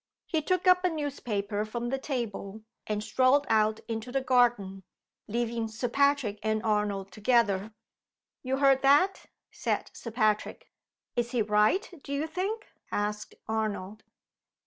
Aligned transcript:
He 0.25 0.41
took 0.41 0.65
up 0.65 0.83
a 0.83 0.89
newspaper 0.89 1.63
from 1.63 1.89
the 1.89 1.99
table, 1.99 2.63
and 2.87 3.03
strolled 3.03 3.45
out 3.51 3.81
into 3.87 4.11
the 4.11 4.19
garden, 4.19 4.81
leaving 5.27 5.67
Sir 5.67 5.89
Patrick 5.89 6.39
and 6.41 6.63
Arnold 6.63 7.11
together. 7.11 7.71
"You 8.41 8.57
heard 8.57 8.81
that?" 8.81 9.27
said 9.51 9.91
Sir 9.93 10.09
Patrick. 10.09 10.71
"Is 11.15 11.29
he 11.33 11.43
right, 11.43 11.87
do 12.03 12.13
you 12.13 12.25
think?" 12.25 12.65
asked 12.91 13.35
Arnold. 13.47 14.03